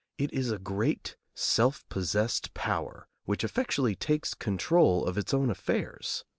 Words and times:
It 0.17 0.33
is 0.33 0.49
a 0.49 0.57
great 0.57 1.15
self 1.35 1.87
possessed 1.87 2.55
power 2.55 3.07
which 3.25 3.43
effectually 3.43 3.93
takes 3.95 4.33
control 4.33 5.05
of 5.05 5.15
its 5.15 5.31
own 5.31 5.51
affairs. 5.51 6.23